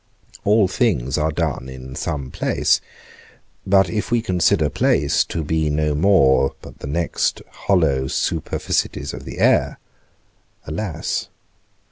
[0.45, 2.81] All things are done in some place;
[3.67, 9.25] but if we consider place to be no more but the next hollow superficies of
[9.25, 9.77] the air,
[10.65, 11.29] alas!